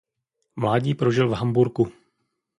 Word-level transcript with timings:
Mládí 0.55 0.93
prožil 0.95 1.29
v 1.29 1.33
Hamburku. 1.33 1.91